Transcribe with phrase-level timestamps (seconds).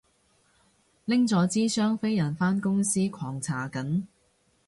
[1.05, 4.05] 拎咗支雙飛人返公司狂搽緊